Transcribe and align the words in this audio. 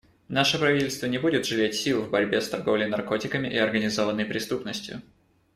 Наше 0.29 0.57
правительство 0.57 1.05
не 1.05 1.19
будет 1.19 1.45
жалеть 1.45 1.75
сил 1.75 2.01
в 2.01 2.09
борьбе 2.09 2.41
с 2.41 2.49
торговлей 2.49 2.87
наркотиками 2.87 3.47
и 3.47 3.57
организованной 3.57 4.25
преступностью. 4.25 5.03